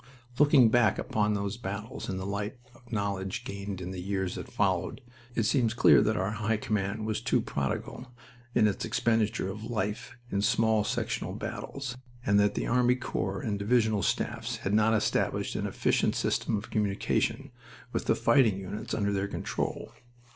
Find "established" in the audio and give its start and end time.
14.95-15.55